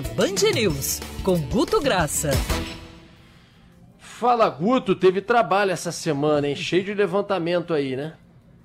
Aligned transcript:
Band 0.00 0.54
News, 0.54 1.00
com 1.22 1.38
Guto 1.48 1.80
Graça. 1.80 2.30
Fala, 3.98 4.48
Guto, 4.48 4.94
teve 4.94 5.20
trabalho 5.20 5.70
essa 5.70 5.92
semana, 5.92 6.48
hein? 6.48 6.56
Cheio 6.56 6.84
de 6.84 6.94
levantamento 6.94 7.74
aí, 7.74 7.94
né? 7.94 8.14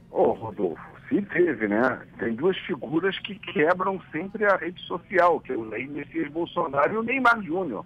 Ô, 0.09 0.31
Rodolfo, 0.31 0.81
se 1.09 1.21
teve, 1.23 1.67
né? 1.67 1.99
Tem 2.17 2.33
duas 2.33 2.57
figuras 2.59 3.17
que 3.19 3.35
quebram 3.35 3.99
sempre 4.11 4.45
a 4.45 4.55
rede 4.55 4.81
social, 4.83 5.39
que 5.39 5.51
é 5.51 5.57
o 5.57 5.69
Jair 5.69 5.89
Messias 5.89 6.31
Bolsonaro 6.31 6.93
e 6.93 6.97
o 6.97 7.03
Neymar 7.03 7.41
Júnior. 7.41 7.85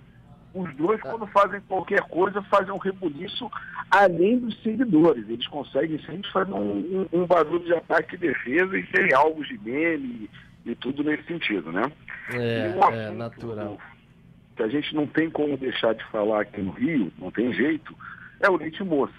Os 0.53 0.75
dois, 0.75 1.01
quando 1.01 1.25
fazem 1.27 1.61
qualquer 1.61 2.01
coisa, 2.01 2.41
fazem 2.43 2.73
um 2.73 2.77
rebuliço 2.77 3.49
além 3.89 4.37
dos 4.37 4.61
seguidores. 4.61 5.27
Eles 5.29 5.47
conseguem 5.47 5.97
sempre 6.05 6.29
fazer 6.31 6.53
um, 6.53 7.07
um, 7.13 7.21
um 7.21 7.25
barulho 7.25 7.63
de 7.63 7.73
ataque 7.73 8.15
e 8.15 8.19
defesa 8.19 8.77
e 8.77 8.85
serem 8.87 9.13
algo 9.13 9.43
de 9.45 9.57
meme 9.59 10.29
e, 10.65 10.75
tudo 10.75 11.03
nesse 11.03 11.23
sentido, 11.23 11.71
né? 11.71 11.91
É, 12.33 12.73
é 13.07 13.11
natural. 13.11 13.77
Que 14.55 14.63
a 14.63 14.67
gente 14.67 14.93
não 14.95 15.07
tem 15.07 15.29
como 15.29 15.57
deixar 15.57 15.93
de 15.93 16.03
falar 16.05 16.41
aqui 16.41 16.61
no 16.61 16.71
Rio, 16.71 17.11
não 17.17 17.31
tem 17.31 17.53
jeito, 17.53 17.95
é 18.39 18.49
o 18.49 18.57
leite 18.57 18.83
moça. 18.83 19.13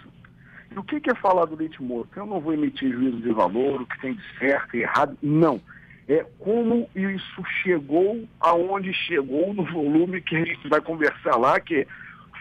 E 0.70 0.78
o 0.78 0.82
que, 0.82 1.00
que 1.00 1.10
é 1.10 1.14
falar 1.14 1.44
do 1.46 1.56
leite 1.56 1.82
moça? 1.82 2.08
Eu 2.16 2.26
não 2.26 2.40
vou 2.40 2.54
emitir 2.54 2.92
juízo 2.92 3.18
de 3.18 3.32
valor, 3.32 3.82
o 3.82 3.86
que 3.86 4.00
tem 4.00 4.14
de 4.14 4.38
certo 4.38 4.76
e 4.76 4.82
errado, 4.82 5.16
não 5.22 5.60
é, 6.08 6.26
como 6.38 6.88
isso 6.94 7.44
chegou 7.62 8.24
aonde 8.40 8.92
chegou 8.92 9.54
no 9.54 9.64
volume 9.64 10.20
que 10.20 10.36
a 10.36 10.44
gente 10.44 10.68
vai 10.68 10.80
conversar 10.80 11.36
lá, 11.36 11.60
que 11.60 11.86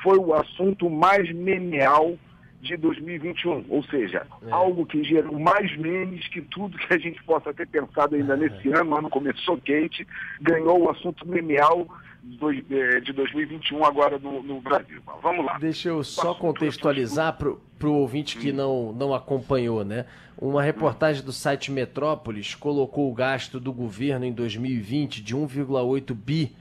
foi 0.01 0.17
o 0.17 0.33
assunto 0.33 0.89
mais 0.89 1.31
memeal 1.31 2.17
de 2.61 2.77
2021, 2.77 3.65
ou 3.69 3.83
seja, 3.83 4.25
é. 4.43 4.51
algo 4.51 4.85
que 4.85 5.03
gerou 5.03 5.39
mais 5.39 5.75
memes 5.77 6.27
que 6.27 6.41
tudo 6.41 6.77
que 6.77 6.93
a 6.93 6.97
gente 6.97 7.21
possa 7.23 7.53
ter 7.53 7.67
pensado 7.67 8.15
ainda 8.15 8.37
nesse 8.37 8.69
ano, 8.69 8.91
o 8.91 8.97
ano 8.97 9.09
começou 9.09 9.57
quente, 9.57 10.07
ganhou 10.39 10.83
o 10.83 10.89
assunto 10.89 11.27
memeal 11.27 11.87
de 12.23 13.13
2021 13.13 13.83
agora 13.83 14.19
no, 14.19 14.43
no 14.43 14.61
Brasil. 14.61 15.01
Vamos 15.23 15.43
lá. 15.43 15.57
Deixa 15.57 15.89
eu 15.89 16.03
só 16.03 16.35
contextualizar 16.35 17.35
para 17.35 17.87
o 17.87 17.93
ouvinte 17.93 18.37
que 18.37 18.51
não, 18.51 18.93
não 18.93 19.13
acompanhou, 19.13 19.83
né? 19.83 20.05
Uma 20.37 20.61
reportagem 20.61 21.23
do 21.23 21.31
site 21.31 21.71
Metrópolis 21.71 22.53
colocou 22.53 23.09
o 23.09 23.13
gasto 23.13 23.59
do 23.59 23.73
governo 23.73 24.25
em 24.25 24.31
2020 24.31 25.21
de 25.21 25.35
1,8 25.35 26.13
bi, 26.13 26.55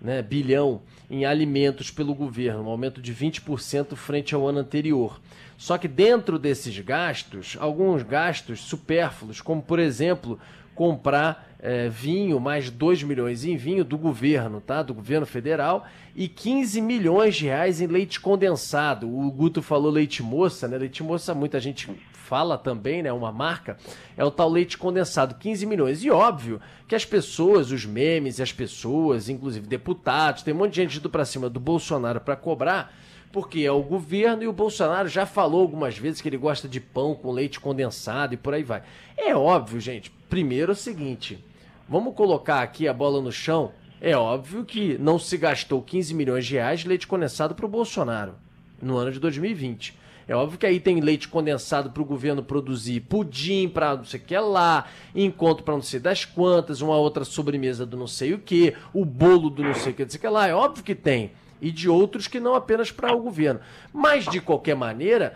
né, 0.00 0.22
bilhão 0.22 0.80
em 1.10 1.24
alimentos 1.24 1.90
pelo 1.90 2.14
governo, 2.14 2.62
um 2.62 2.68
aumento 2.68 3.00
de 3.00 3.14
20% 3.14 3.96
frente 3.96 4.34
ao 4.34 4.46
ano 4.46 4.58
anterior. 4.60 5.20
Só 5.56 5.76
que 5.76 5.88
dentro 5.88 6.38
desses 6.38 6.78
gastos, 6.78 7.56
alguns 7.58 8.02
gastos 8.02 8.60
supérfluos, 8.60 9.40
como 9.40 9.60
por 9.60 9.78
exemplo, 9.78 10.38
comprar 10.78 11.56
é, 11.58 11.88
vinho, 11.88 12.38
mais 12.38 12.70
2 12.70 13.02
milhões 13.02 13.44
em 13.44 13.56
vinho 13.56 13.84
do 13.84 13.98
governo, 13.98 14.60
tá? 14.60 14.80
Do 14.80 14.94
governo 14.94 15.26
federal, 15.26 15.84
e 16.14 16.28
15 16.28 16.80
milhões 16.80 17.34
de 17.34 17.46
reais 17.46 17.80
em 17.80 17.88
leite 17.88 18.20
condensado. 18.20 19.12
O 19.12 19.28
Guto 19.32 19.60
falou 19.60 19.90
leite 19.90 20.22
moça, 20.22 20.68
né? 20.68 20.78
Leite 20.78 21.02
moça, 21.02 21.34
muita 21.34 21.58
gente 21.58 21.90
fala 22.12 22.56
também, 22.56 23.02
né? 23.02 23.12
Uma 23.12 23.32
marca, 23.32 23.76
é 24.16 24.24
o 24.24 24.30
tal 24.30 24.48
leite 24.48 24.78
condensado, 24.78 25.34
15 25.34 25.66
milhões. 25.66 26.04
E 26.04 26.10
óbvio 26.12 26.60
que 26.86 26.94
as 26.94 27.04
pessoas, 27.04 27.72
os 27.72 27.84
memes 27.84 28.40
as 28.40 28.52
pessoas, 28.52 29.28
inclusive 29.28 29.66
deputados, 29.66 30.44
tem 30.44 30.54
um 30.54 30.58
monte 30.58 30.74
de 30.74 30.82
gente 30.82 30.98
indo 30.98 31.10
pra 31.10 31.24
cima 31.24 31.50
do 31.50 31.58
Bolsonaro 31.58 32.20
para 32.20 32.36
cobrar 32.36 32.94
porque 33.30 33.60
é 33.60 33.70
o 33.70 33.82
governo 33.82 34.42
e 34.42 34.48
o 34.48 34.54
Bolsonaro 34.54 35.06
já 35.06 35.26
falou 35.26 35.60
algumas 35.60 35.98
vezes 35.98 36.18
que 36.18 36.28
ele 36.30 36.38
gosta 36.38 36.66
de 36.66 36.80
pão 36.80 37.14
com 37.14 37.30
leite 37.30 37.60
condensado 37.60 38.32
e 38.32 38.38
por 38.38 38.54
aí 38.54 38.62
vai. 38.62 38.82
É 39.18 39.36
óbvio, 39.36 39.78
gente. 39.78 40.10
Primeiro 40.28 40.72
é 40.72 40.74
o 40.74 40.76
seguinte: 40.76 41.42
vamos 41.88 42.14
colocar 42.14 42.62
aqui 42.62 42.86
a 42.86 42.92
bola 42.92 43.20
no 43.20 43.32
chão. 43.32 43.72
É 44.00 44.16
óbvio 44.16 44.64
que 44.64 44.96
não 44.98 45.18
se 45.18 45.36
gastou 45.36 45.82
15 45.82 46.14
milhões 46.14 46.46
de 46.46 46.54
reais 46.54 46.80
de 46.80 46.88
leite 46.88 47.06
condensado 47.06 47.54
para 47.54 47.66
o 47.66 47.68
Bolsonaro 47.68 48.34
no 48.80 48.96
ano 48.96 49.10
de 49.10 49.18
2020. 49.18 49.98
É 50.28 50.36
óbvio 50.36 50.58
que 50.58 50.66
aí 50.66 50.78
tem 50.78 51.00
leite 51.00 51.26
condensado 51.26 51.90
para 51.90 52.02
o 52.02 52.06
governo 52.06 52.42
produzir 52.42 53.00
pudim 53.00 53.66
para 53.66 53.96
não 53.96 54.04
sei 54.04 54.20
o 54.20 54.22
que 54.22 54.38
lá, 54.38 54.86
encontro 55.14 55.64
para 55.64 55.74
não 55.74 55.82
sei 55.82 55.98
das 55.98 56.26
quantas, 56.26 56.82
uma 56.82 56.96
outra 56.96 57.24
sobremesa 57.24 57.86
do 57.86 57.96
não 57.96 58.06
sei 58.06 58.34
o 58.34 58.38
que, 58.38 58.74
o 58.92 59.06
bolo 59.06 59.48
do 59.48 59.62
não 59.62 59.74
sei 59.74 59.92
o 59.92 59.94
que, 59.94 60.02
não 60.02 60.10
sei 60.10 60.18
o 60.18 60.20
que 60.20 60.28
lá. 60.28 60.46
É 60.46 60.54
óbvio 60.54 60.84
que 60.84 60.94
tem 60.94 61.32
e 61.60 61.70
de 61.70 61.88
outros 61.88 62.26
que 62.26 62.40
não 62.40 62.54
apenas 62.54 62.90
para 62.90 63.14
o 63.14 63.20
governo. 63.20 63.60
Mas, 63.92 64.24
de 64.24 64.40
qualquer 64.40 64.76
maneira, 64.76 65.34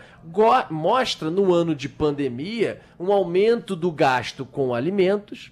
mostra 0.69 1.29
no 1.29 1.53
ano 1.53 1.75
de 1.75 1.89
pandemia 1.89 2.81
um 2.99 3.11
aumento 3.11 3.75
do 3.75 3.91
gasto 3.91 4.45
com 4.45 4.73
alimentos 4.73 5.51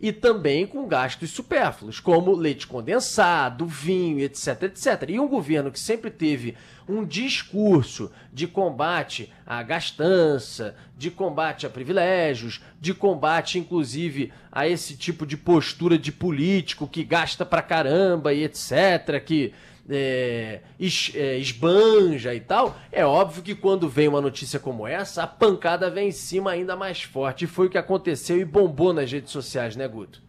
e 0.00 0.12
também 0.12 0.66
com 0.66 0.86
gastos 0.86 1.30
supérfluos, 1.30 2.00
como 2.00 2.34
leite 2.34 2.66
condensado, 2.66 3.66
vinho, 3.66 4.20
etc, 4.20 4.64
etc. 4.64 5.08
E 5.08 5.20
um 5.20 5.28
governo 5.28 5.70
que 5.70 5.78
sempre 5.78 6.10
teve 6.10 6.56
um 6.88 7.04
discurso 7.04 8.10
de 8.32 8.46
combate 8.46 9.32
à 9.46 9.62
gastança, 9.62 10.74
de 10.96 11.10
combate 11.10 11.66
a 11.66 11.70
privilégios, 11.70 12.60
de 12.80 12.92
combate, 12.94 13.58
inclusive, 13.58 14.32
a 14.50 14.66
esse 14.66 14.96
tipo 14.96 15.26
de 15.26 15.36
postura 15.36 15.98
de 15.98 16.10
político 16.10 16.88
que 16.88 17.04
gasta 17.04 17.44
pra 17.44 17.62
caramba 17.62 18.32
e 18.32 18.42
etc., 18.42 19.22
que 19.24 19.52
é, 19.88 20.60
es, 20.78 21.12
é, 21.14 21.36
esbanja 21.38 22.34
e 22.34 22.40
tal, 22.40 22.76
é 22.92 23.04
óbvio 23.04 23.42
que 23.42 23.54
quando 23.54 23.88
vem 23.88 24.08
uma 24.08 24.20
notícia 24.20 24.58
como 24.58 24.86
essa, 24.86 25.22
a 25.22 25.26
pancada 25.26 25.90
vem 25.90 26.08
em 26.08 26.12
cima 26.12 26.52
ainda 26.52 26.76
mais 26.76 27.02
forte. 27.02 27.44
E 27.44 27.48
foi 27.48 27.66
o 27.66 27.70
que 27.70 27.78
aconteceu 27.78 28.38
e 28.38 28.44
bombou 28.44 28.92
nas 28.92 29.10
redes 29.10 29.30
sociais, 29.30 29.76
né, 29.76 29.86
Guto? 29.88 30.22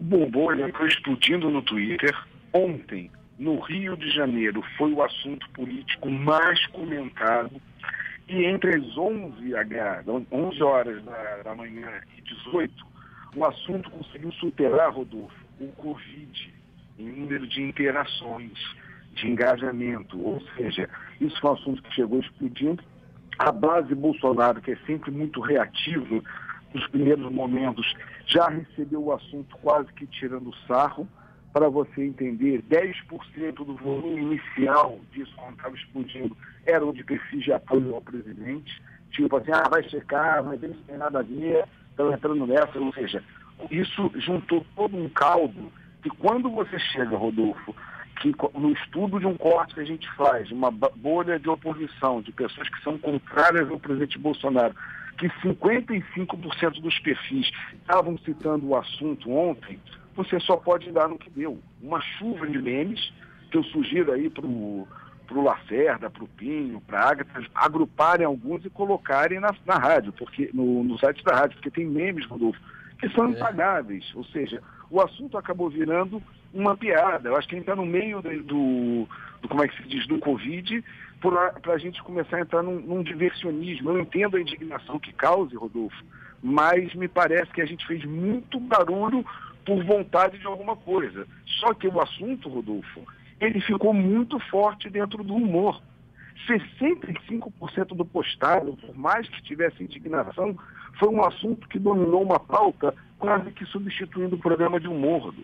Bombou, 0.00 0.52
ele 0.52 0.72
foi 0.72 0.88
explodindo 0.88 1.50
no 1.50 1.62
Twitter. 1.62 2.14
Ontem, 2.52 3.10
no 3.38 3.60
Rio 3.60 3.96
de 3.96 4.10
Janeiro, 4.10 4.62
foi 4.76 4.92
o 4.92 5.02
assunto 5.02 5.48
político 5.50 6.10
mais 6.10 6.64
comentado. 6.68 7.52
E 8.28 8.44
entre 8.44 8.76
as 8.76 8.98
11, 8.98 9.52
11 10.32 10.62
horas 10.62 11.04
da, 11.04 11.42
da 11.44 11.54
manhã 11.54 11.88
e 12.18 12.22
18, 12.22 12.72
o 13.36 13.44
assunto 13.44 13.88
conseguiu 13.90 14.32
superar, 14.32 14.90
Rodolfo, 14.90 15.36
o 15.60 15.68
Covid 15.68 16.55
em 16.98 17.04
número 17.04 17.46
de 17.46 17.62
interações, 17.62 18.58
de 19.14 19.28
engajamento. 19.28 20.20
Ou 20.20 20.40
seja, 20.56 20.88
isso 21.20 21.40
foi 21.40 21.50
um 21.50 21.54
assunto 21.54 21.82
que 21.82 21.94
chegou 21.94 22.20
explodindo. 22.20 22.82
A 23.38 23.52
base 23.52 23.94
Bolsonaro, 23.94 24.60
que 24.60 24.72
é 24.72 24.76
sempre 24.86 25.10
muito 25.10 25.40
reativa 25.40 26.22
nos 26.72 26.86
primeiros 26.88 27.30
momentos, 27.30 27.94
já 28.26 28.48
recebeu 28.48 29.04
o 29.04 29.12
assunto 29.12 29.56
quase 29.58 29.92
que 29.92 30.06
tirando 30.06 30.54
sarro. 30.66 31.08
Para 31.52 31.70
você 31.70 32.04
entender, 32.04 32.62
10% 32.68 33.54
do 33.54 33.76
volume 33.76 34.20
inicial 34.20 35.00
disso, 35.12 35.32
quando 35.36 35.56
estava 35.56 35.74
explodindo, 35.74 36.36
eram 36.66 36.92
de 36.92 37.02
perfis 37.02 37.44
de 37.44 37.52
apoio 37.52 37.94
ao 37.94 38.02
presidente. 38.02 38.82
Tipo 39.10 39.36
assim, 39.36 39.52
ah, 39.52 39.66
vai 39.66 39.82
checar, 39.84 40.42
vai 40.42 40.58
ver 40.58 40.74
se 40.74 40.82
tem 40.86 40.98
nada 40.98 41.20
a 41.20 41.22
ver, 41.22 41.64
estão 41.88 42.12
entrando 42.12 42.46
nessa. 42.46 42.78
Ou 42.78 42.92
seja, 42.92 43.22
isso 43.70 44.12
juntou 44.16 44.66
todo 44.76 44.96
um 44.98 45.08
caldo 45.08 45.72
que 46.06 46.10
quando 46.18 46.48
você 46.48 46.78
chega, 46.78 47.16
Rodolfo, 47.16 47.74
que 48.20 48.32
no 48.54 48.70
estudo 48.70 49.18
de 49.18 49.26
um 49.26 49.36
corte 49.36 49.74
que 49.74 49.80
a 49.80 49.84
gente 49.84 50.08
faz, 50.12 50.50
uma 50.52 50.70
bolha 50.70 51.38
de 51.38 51.48
oposição, 51.48 52.22
de 52.22 52.30
pessoas 52.30 52.68
que 52.68 52.80
são 52.82 52.96
contrárias 52.96 53.68
ao 53.68 53.80
presidente 53.80 54.16
Bolsonaro, 54.16 54.72
que 55.18 55.28
55% 55.40 56.80
dos 56.80 56.98
perfis 57.00 57.50
estavam 57.74 58.16
citando 58.18 58.68
o 58.68 58.76
assunto 58.76 59.30
ontem, 59.30 59.80
você 60.14 60.38
só 60.38 60.56
pode 60.56 60.92
dar 60.92 61.08
no 61.08 61.18
que 61.18 61.28
deu. 61.28 61.58
Uma 61.82 62.00
chuva 62.00 62.46
de 62.46 62.62
memes, 62.62 63.12
que 63.50 63.58
eu 63.58 63.64
sugiro 63.64 64.12
aí 64.12 64.30
para 64.30 64.46
o 64.46 64.86
Lacerda, 65.42 66.08
para 66.08 66.22
o 66.22 66.28
Pinho, 66.28 66.80
para 66.82 67.00
a 67.00 67.10
Agatha, 67.10 67.44
agruparem 67.52 68.24
alguns 68.24 68.64
e 68.64 68.70
colocarem 68.70 69.40
na, 69.40 69.52
na 69.66 69.74
rádio, 69.74 70.12
porque 70.12 70.50
no, 70.54 70.84
no 70.84 70.96
site 71.00 71.24
da 71.24 71.34
rádio, 71.34 71.56
porque 71.56 71.70
tem 71.70 71.86
memes, 71.86 72.26
Rodolfo, 72.26 72.60
que 73.00 73.08
são 73.10 73.26
é. 73.26 73.30
impagáveis. 73.30 74.04
Ou 74.14 74.24
seja, 74.26 74.62
o 74.90 75.00
assunto 75.00 75.36
acabou 75.36 75.68
virando 75.68 76.22
uma 76.52 76.76
piada. 76.76 77.28
Eu 77.28 77.36
acho 77.36 77.48
que 77.48 77.54
a 77.54 77.58
gente 77.58 77.68
está 77.68 77.76
no 77.76 77.86
meio 77.86 78.22
do, 78.22 78.42
do, 79.42 79.48
como 79.48 79.62
é 79.62 79.68
que 79.68 79.76
se 79.76 79.88
diz, 79.88 80.06
do 80.06 80.18
Covid, 80.18 80.82
para 81.20 81.74
a 81.74 81.78
gente 81.78 82.02
começar 82.02 82.36
a 82.36 82.40
entrar 82.40 82.62
num, 82.62 82.80
num, 82.80 83.02
diversionismo. 83.02 83.90
Eu 83.90 84.00
entendo 84.00 84.36
a 84.36 84.40
indignação 84.40 84.98
que 84.98 85.12
cause, 85.12 85.54
Rodolfo, 85.56 86.04
mas 86.42 86.94
me 86.94 87.08
parece 87.08 87.52
que 87.52 87.60
a 87.60 87.66
gente 87.66 87.86
fez 87.86 88.04
muito 88.04 88.60
barulho 88.60 89.24
por 89.64 89.82
vontade 89.84 90.38
de 90.38 90.46
alguma 90.46 90.76
coisa. 90.76 91.26
Só 91.60 91.74
que 91.74 91.88
o 91.88 92.00
assunto, 92.00 92.48
Rodolfo, 92.48 93.02
ele 93.40 93.60
ficou 93.60 93.92
muito 93.92 94.38
forte 94.50 94.88
dentro 94.88 95.22
do 95.24 95.34
humor. 95.34 95.80
65% 96.48 97.96
do 97.96 98.04
postado, 98.04 98.76
por 98.76 98.96
mais 98.96 99.28
que 99.28 99.42
tivesse 99.42 99.82
indignação, 99.82 100.56
foi 100.98 101.08
um 101.08 101.24
assunto 101.24 101.68
que 101.68 101.78
dominou 101.78 102.22
uma 102.22 102.38
pauta 102.38 102.94
quase 103.18 103.50
que 103.52 103.64
substituindo 103.66 104.36
o 104.36 104.38
programa 104.38 104.78
de 104.78 104.88
humor. 104.88 105.34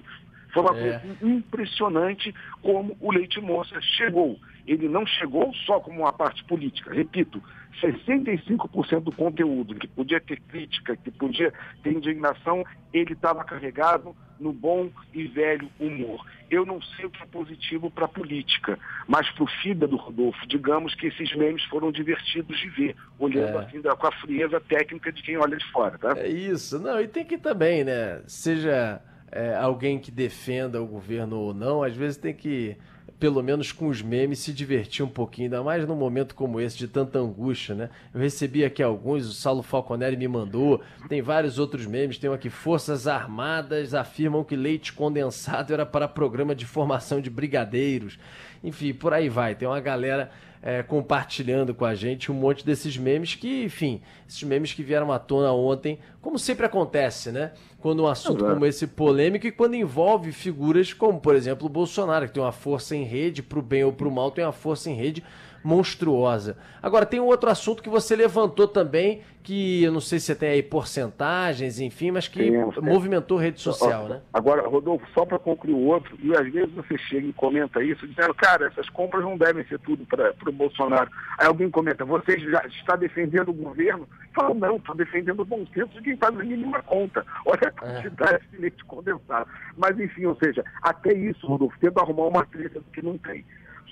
Foi 0.52 0.62
uma 0.62 0.78
é. 0.78 0.98
coisa 0.98 1.16
impressionante 1.22 2.34
como 2.60 2.96
o 3.00 3.10
Leite 3.10 3.40
Moça 3.40 3.80
chegou. 3.80 4.38
Ele 4.66 4.88
não 4.88 5.04
chegou 5.06 5.52
só 5.66 5.80
como 5.80 6.00
uma 6.00 6.12
parte 6.12 6.44
política. 6.44 6.92
Repito, 6.92 7.42
65% 7.80 9.00
do 9.00 9.12
conteúdo 9.12 9.74
que 9.74 9.88
podia 9.88 10.20
ter 10.20 10.40
crítica, 10.40 10.96
que 10.96 11.10
podia 11.10 11.52
ter 11.82 11.92
indignação, 11.92 12.64
ele 12.92 13.14
estava 13.14 13.42
carregado 13.44 14.14
no 14.38 14.52
bom 14.52 14.90
e 15.14 15.26
velho 15.26 15.68
humor. 15.80 16.24
Eu 16.50 16.66
não 16.66 16.82
sei 16.82 17.06
o 17.06 17.10
que 17.10 17.22
é 17.22 17.26
positivo 17.26 17.90
para 17.90 18.04
a 18.04 18.08
política, 18.08 18.78
mas 19.06 19.30
para 19.30 19.44
o 19.44 19.46
FIDA 19.46 19.86
do 19.86 19.96
Rodolfo, 19.96 20.46
digamos 20.46 20.94
que 20.94 21.06
esses 21.06 21.34
memes 21.34 21.64
foram 21.64 21.90
divertidos 21.90 22.58
de 22.58 22.68
ver, 22.68 22.96
olhando 23.18 23.58
é. 23.58 23.64
assim 23.64 23.80
com 23.80 24.06
a 24.06 24.12
frieza 24.12 24.60
técnica 24.60 25.12
de 25.12 25.22
quem 25.22 25.38
olha 25.38 25.56
de 25.56 25.64
fora, 25.70 25.96
tá? 25.96 26.14
É 26.16 26.28
isso. 26.28 26.78
Não, 26.78 27.00
e 27.00 27.08
tem 27.08 27.24
que 27.24 27.38
também, 27.38 27.84
né? 27.84 28.22
Seja 28.26 29.00
é, 29.32 29.56
alguém 29.56 29.98
que 29.98 30.10
defenda 30.10 30.80
o 30.80 30.86
governo 30.86 31.38
ou 31.38 31.54
não, 31.54 31.82
às 31.82 31.96
vezes 31.96 32.16
tem 32.16 32.34
que 32.34 32.76
pelo 33.22 33.40
menos 33.40 33.70
com 33.70 33.86
os 33.86 34.02
memes, 34.02 34.40
se 34.40 34.52
divertir 34.52 35.04
um 35.04 35.08
pouquinho, 35.08 35.46
ainda 35.46 35.62
mais 35.62 35.86
num 35.86 35.94
momento 35.94 36.34
como 36.34 36.60
esse 36.60 36.76
de 36.76 36.88
tanta 36.88 37.20
angústia, 37.20 37.72
né? 37.72 37.88
Eu 38.12 38.20
recebi 38.20 38.64
aqui 38.64 38.82
alguns, 38.82 39.28
o 39.28 39.32
Saulo 39.32 39.62
Falconeri 39.62 40.16
me 40.16 40.26
mandou, 40.26 40.82
tem 41.08 41.22
vários 41.22 41.56
outros 41.56 41.86
memes, 41.86 42.18
tem 42.18 42.32
aqui, 42.32 42.50
Forças 42.50 43.06
Armadas 43.06 43.94
afirmam 43.94 44.42
que 44.42 44.56
leite 44.56 44.92
condensado 44.92 45.72
era 45.72 45.86
para 45.86 46.08
programa 46.08 46.52
de 46.52 46.66
formação 46.66 47.20
de 47.20 47.30
brigadeiros. 47.30 48.18
Enfim, 48.64 48.92
por 48.92 49.14
aí 49.14 49.28
vai, 49.28 49.54
tem 49.54 49.68
uma 49.68 49.80
galera 49.80 50.28
é, 50.62 50.82
compartilhando 50.82 51.74
com 51.74 51.84
a 51.84 51.94
gente 51.94 52.30
um 52.30 52.34
monte 52.34 52.64
desses 52.64 52.96
memes 52.96 53.34
que, 53.34 53.64
enfim, 53.64 54.00
esses 54.28 54.42
memes 54.44 54.72
que 54.72 54.82
vieram 54.82 55.10
à 55.10 55.18
tona 55.18 55.52
ontem, 55.52 55.98
como 56.20 56.38
sempre 56.38 56.64
acontece, 56.64 57.32
né? 57.32 57.50
Quando 57.80 58.04
um 58.04 58.06
assunto 58.06 58.44
como 58.44 58.64
esse 58.64 58.86
polêmico 58.86 59.44
e 59.44 59.50
quando 59.50 59.74
envolve 59.74 60.30
figuras 60.30 60.92
como, 60.92 61.20
por 61.20 61.34
exemplo, 61.34 61.66
o 61.66 61.70
Bolsonaro, 61.70 62.28
que 62.28 62.34
tem 62.34 62.42
uma 62.42 62.52
força 62.52 62.94
em 62.94 63.02
rede, 63.02 63.42
para 63.42 63.58
o 63.58 63.62
bem 63.62 63.82
ou 63.82 63.92
para 63.92 64.06
o 64.06 64.10
mal, 64.10 64.30
tem 64.30 64.44
uma 64.44 64.52
força 64.52 64.88
em 64.88 64.94
rede 64.94 65.24
monstruosa. 65.62 66.56
Agora, 66.82 67.06
tem 67.06 67.20
um 67.20 67.26
outro 67.26 67.48
assunto 67.50 67.82
que 67.82 67.88
você 67.88 68.16
levantou 68.16 68.66
também, 68.66 69.22
que 69.42 69.82
eu 69.82 69.92
não 69.92 70.00
sei 70.00 70.18
se 70.20 70.26
você 70.26 70.34
tem 70.34 70.50
aí 70.50 70.62
porcentagens, 70.62 71.80
enfim, 71.80 72.10
mas 72.10 72.28
que 72.28 72.50
movimentou 72.80 73.36
rede 73.36 73.60
social, 73.60 74.08
né? 74.08 74.20
Agora, 74.32 74.66
Rodolfo, 74.68 75.06
só 75.12 75.26
para 75.26 75.38
concluir 75.38 75.74
o 75.74 75.84
outro, 75.86 76.16
e 76.22 76.34
às 76.36 76.50
vezes 76.52 76.72
você 76.74 76.96
chega 76.98 77.26
e 77.26 77.32
comenta 77.32 77.82
isso, 77.82 78.06
dizendo, 78.06 78.34
cara, 78.34 78.66
essas 78.66 78.88
compras 78.90 79.24
não 79.24 79.36
devem 79.36 79.64
ser 79.66 79.78
tudo 79.80 80.04
para 80.06 80.32
o 80.46 80.52
Bolsonaro. 80.52 81.10
Aí 81.38 81.46
alguém 81.46 81.70
comenta, 81.70 82.04
você 82.04 82.38
já 82.38 82.64
está 82.66 82.94
defendendo 82.96 83.50
o 83.50 83.54
governo? 83.54 84.08
Fala, 84.34 84.54
não, 84.54 84.76
estou 84.76 84.94
defendendo 84.94 85.40
o 85.40 85.44
bom 85.44 85.66
senso 85.74 85.92
de 85.94 86.02
quem 86.02 86.16
faz 86.16 86.38
a 86.38 86.44
mínima 86.44 86.82
conta. 86.82 87.24
Olha 87.44 87.60
a 87.62 87.66
é. 87.66 87.70
quantidade 87.70 88.44
é. 88.44 88.56
de 88.56 88.62
leite 88.62 88.84
condensado. 88.84 89.48
Mas, 89.76 89.98
enfim, 89.98 90.26
ou 90.26 90.36
seja, 90.36 90.64
até 90.82 91.12
isso, 91.12 91.46
Rodolfo, 91.46 91.78
tenta 91.80 92.00
arrumar 92.00 92.28
uma 92.28 92.46
treta 92.46 92.80
que 92.92 93.02
não 93.02 93.18
tem. 93.18 93.44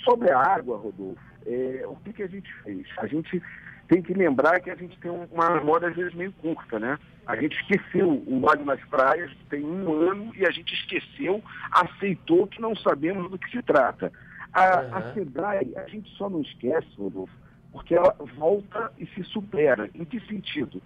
Sobre 0.04 0.30
a 0.30 0.38
água, 0.38 0.78
Rodolfo, 0.78 1.20
é, 1.46 1.84
o 1.86 1.96
que, 1.96 2.12
que 2.12 2.22
a 2.22 2.28
gente 2.28 2.52
fez? 2.62 2.86
A 2.98 3.06
gente 3.06 3.42
tem 3.88 4.00
que 4.00 4.14
lembrar 4.14 4.60
que 4.60 4.70
a 4.70 4.76
gente 4.76 4.96
tem 5.00 5.10
uma 5.10 5.50
memória 5.50 5.88
às 5.88 5.96
vezes 5.96 6.14
meio 6.14 6.32
curta, 6.34 6.78
né? 6.78 6.96
A 7.26 7.36
gente 7.36 7.56
esqueceu 7.60 8.08
o 8.08 8.44
óleo 8.44 8.64
nas 8.64 8.80
praias, 8.84 9.30
tem 9.48 9.64
um 9.64 9.92
ano, 9.92 10.32
e 10.36 10.46
a 10.46 10.50
gente 10.50 10.72
esqueceu, 10.74 11.42
aceitou 11.72 12.46
que 12.46 12.60
não 12.60 12.74
sabemos 12.76 13.30
do 13.30 13.38
que 13.38 13.50
se 13.50 13.62
trata. 13.62 14.12
A, 14.52 14.80
uhum. 14.80 14.94
a 14.94 15.12
SEBRAE, 15.12 15.76
a 15.76 15.88
gente 15.88 16.10
só 16.16 16.28
não 16.28 16.40
esquece, 16.40 16.88
Rodolfo, 16.96 17.32
porque 17.72 17.94
ela 17.94 18.14
volta 18.36 18.92
e 18.98 19.06
se 19.06 19.22
supera. 19.24 19.90
Em 19.94 20.04
que 20.04 20.20
sentido? 20.26 20.80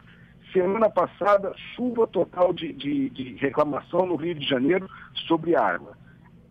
Semana 0.52 0.88
passada, 0.88 1.52
chuva 1.74 2.06
total 2.06 2.52
de, 2.52 2.72
de, 2.72 3.10
de 3.10 3.34
reclamação 3.36 4.06
no 4.06 4.16
Rio 4.16 4.34
de 4.34 4.46
Janeiro 4.46 4.88
sobre 5.26 5.56
água, 5.56 5.96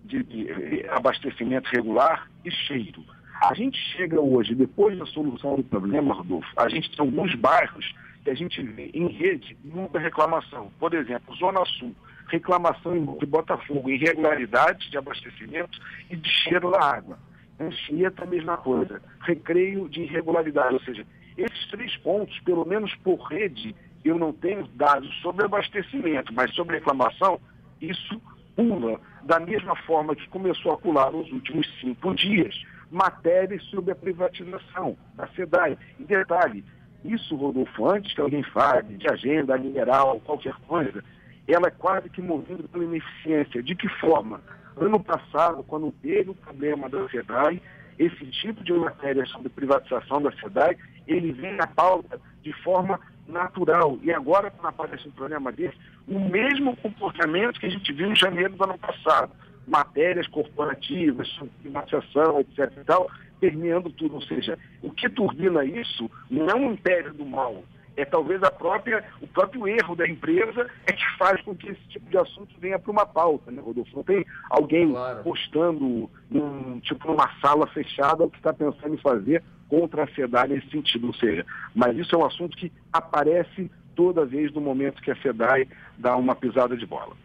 de, 0.04 0.24
de 0.24 0.86
abastecimento 0.90 1.70
regular 1.70 2.30
e 2.44 2.52
cheiro. 2.52 3.04
A 3.42 3.54
gente 3.54 3.78
chega 3.96 4.20
hoje, 4.20 4.56
depois 4.56 4.98
da 4.98 5.06
solução 5.06 5.56
do 5.56 5.64
problema, 5.64 6.14
Rodolfo, 6.14 6.48
a 6.56 6.70
gente 6.70 6.90
tem 6.96 7.06
alguns 7.06 7.36
bairros 7.36 7.94
que 8.24 8.30
a 8.30 8.34
gente 8.34 8.62
vê 8.62 8.90
em 8.94 9.08
rede 9.08 9.58
muita 9.64 10.00
reclamação. 10.00 10.72
Por 10.80 10.94
exemplo, 10.94 11.36
Zona 11.36 11.66
Sul, 11.66 11.94
reclamação 12.28 13.18
de 13.18 13.26
Botafogo, 13.26 13.90
irregularidades 13.90 14.90
de 14.90 14.98
abastecimento 14.98 15.78
e 16.10 16.16
de 16.16 16.30
cheiro 16.30 16.72
da 16.72 16.82
água. 16.82 17.18
Anchieta, 17.60 18.24
a 18.24 18.28
mesma 18.28 18.58
coisa. 18.58 19.02
Recreio 19.22 19.90
de 19.90 20.04
irregularidade. 20.04 20.74
Ou 20.74 20.82
seja, 20.82 21.06
esses 21.38 21.68
três 21.70 21.96
pontos, 21.98 22.40
pelo 22.42 22.66
menos 22.66 22.96
por 22.96 23.18
rede, 23.28 23.76
eu 24.06 24.18
não 24.18 24.32
tenho 24.32 24.68
dados 24.76 25.14
sobre 25.22 25.46
abastecimento, 25.46 26.34
mas 26.34 26.54
sobre 26.56 26.78
reclamação, 26.78 27.40
isso 27.82 28.22
pula 28.56 29.00
da 29.24 29.40
mesma 29.40 29.76
forma 29.76 30.16
que 30.16 30.28
começou 30.30 30.74
a 30.74 30.78
pular 30.78 31.12
nos 31.12 31.32
últimos 31.32 31.68
cinco 31.80 32.14
dias 32.16 32.56
matérias 32.94 33.64
sobre 33.66 33.92
a 33.92 33.96
privatização 33.96 34.96
da 35.16 35.28
SEDAI. 35.30 35.78
E 36.00 36.04
detalhe, 36.04 36.64
isso, 37.04 37.36
Rodolfo, 37.36 37.90
antes 37.90 38.14
que 38.14 38.22
alguém 38.22 38.44
fale 38.44 38.98
de 38.98 39.10
agenda 39.10 39.58
mineral, 39.58 40.22
qualquer 40.22 40.54
coisa, 40.68 41.04
ela 41.48 41.68
é 41.68 41.72
quase 41.72 42.10
que 42.10 42.22
movida 42.22 42.64
pela 42.72 42.86
ineficiência. 42.86 43.62
De 43.64 43.76
que 43.76 43.90
forma? 44.00 44.40
Ano 44.78 45.00
passado, 45.00 45.64
quando 45.64 45.92
teve 46.02 46.30
o 46.30 46.36
problema 46.36 46.88
da 46.88 47.10
SEDAI, 47.10 47.62
esse 47.98 48.26
tipo 48.28 48.64
de 48.64 48.72
matéria 48.74 49.26
sobre 49.26 49.50
privatização 49.50 50.22
da 50.22 50.32
SEDAI, 50.32 50.78
ele 51.08 51.32
vem 51.32 51.56
na 51.56 51.68
pauta 51.68 52.22
de 52.42 52.54
forma 52.64 53.00
natural. 53.28 53.98
E 54.02 54.12
agora, 54.12 54.52
quando 54.52 54.70
aparece 54.70 55.08
um 55.08 55.12
problema 55.12 55.52
desse, 55.52 55.78
o 56.08 56.20
mesmo 56.20 56.76
comportamento 56.78 57.60
que 57.60 57.66
a 57.66 57.70
gente 57.70 57.92
viu 57.92 58.12
em 58.12 58.16
janeiro 58.16 58.56
do 58.56 58.64
ano 58.64 58.78
passado 58.78 59.32
matérias 59.68 60.28
corporativas, 60.28 61.30
privatização, 61.62 62.40
etc. 62.40 62.72
e 62.78 62.84
tal, 62.84 63.10
permeando 63.40 63.90
tudo. 63.92 64.16
Ou 64.16 64.22
seja, 64.22 64.58
o 64.82 64.92
que 64.92 65.10
turbina 65.10 65.64
isso 65.64 66.10
não 66.30 66.50
é 66.50 66.56
um 66.56 66.72
império 66.72 67.14
do 67.14 67.26
mal, 67.26 67.64
é 67.96 68.06
talvez 68.06 68.42
a 68.44 68.52
própria, 68.52 69.04
o 69.22 69.28
próprio 69.28 69.68
erro 69.68 69.96
da 69.96 70.08
empresa 70.08 70.70
é 70.88 70.94
que 70.94 71.18
faz 71.18 71.42
com 71.42 71.56
que 71.56 71.70
esse 71.70 71.82
tipo 71.90 72.10
de 72.10 72.18
assunto 72.18 72.54
venha 72.60 72.80
para 72.80 72.92
uma 72.92 73.06
pauta, 73.06 73.52
né, 73.52 73.62
Rodolfo? 73.62 73.96
Não 73.96 74.04
tem 74.04 74.26
alguém 74.50 74.92
claro. 74.92 75.24
postando 75.24 76.10
num, 76.30 76.80
tipo 76.80 77.08
numa 77.08 77.30
sala 77.40 77.68
fechada 77.68 78.24
o 78.24 78.30
que 78.30 78.38
está 78.38 78.54
pensando 78.54 78.96
em 78.96 78.98
fazer 78.98 79.44
contra 79.70 80.04
a 80.04 80.08
SEDAI 80.08 80.48
nesse 80.48 80.70
sentido. 80.70 81.08
Ou 81.08 81.14
seja, 81.14 81.46
mas 81.76 81.96
isso 81.98 82.16
é 82.16 82.18
um 82.18 82.26
assunto 82.26 82.58
que 82.58 82.72
aparece 82.92 83.70
toda 83.96 84.26
vez 84.26 84.52
no 84.52 84.62
momento 84.62 85.02
que 85.02 85.12
a 85.12 85.16
SEDAI 85.18 85.68
dá 85.98 86.16
uma 86.16 86.36
pisada 86.36 86.76
de 86.76 86.86
bola. 86.86 87.16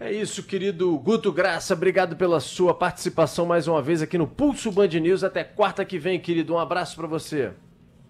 É 0.00 0.12
isso, 0.12 0.44
querido 0.44 0.96
Guto 0.98 1.32
Graça. 1.32 1.74
Obrigado 1.74 2.14
pela 2.14 2.38
sua 2.38 2.72
participação 2.72 3.44
mais 3.44 3.66
uma 3.66 3.82
vez 3.82 4.00
aqui 4.00 4.16
no 4.16 4.28
Pulso 4.28 4.70
Band 4.70 4.86
News. 4.88 5.24
Até 5.24 5.42
quarta 5.42 5.84
que 5.84 5.98
vem, 5.98 6.20
querido. 6.20 6.54
Um 6.54 6.58
abraço 6.58 6.94
para 6.94 7.08
você. 7.08 7.52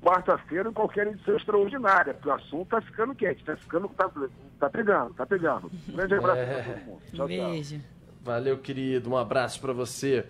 Quarta-feira, 0.02 0.70
qualquer 0.70 1.06
edição 1.06 1.36
extraordinária, 1.36 2.12
porque 2.12 2.28
o 2.28 2.32
assunto 2.32 2.68
tá 2.68 2.80
ficando 2.82 3.14
quente, 3.14 3.42
tá 3.42 3.56
ficando. 3.56 3.88
tá, 3.88 4.10
tá 4.60 4.68
pegando, 4.68 5.14
tá 5.14 5.26
pegando. 5.26 5.70
Um 5.88 5.92
grande 5.92 6.14
abraço 6.14 6.40
é... 6.40 6.46
para 6.46 6.62
todo 6.62 6.84
mundo. 6.84 7.02
Tchau, 7.12 7.26
Beijo. 7.26 7.78
Tchau. 7.78 7.86
Valeu, 8.22 8.58
querido. 8.58 9.10
Um 9.10 9.16
abraço 9.16 9.58
para 9.58 9.72
você. 9.72 10.26